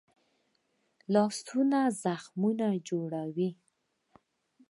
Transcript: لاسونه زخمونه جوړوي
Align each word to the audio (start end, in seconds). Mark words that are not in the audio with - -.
لاسونه 1.13 1.79
زخمونه 2.03 2.67
جوړوي 2.87 3.49